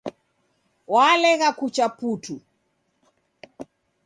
[0.93, 2.35] Walegha kucha putu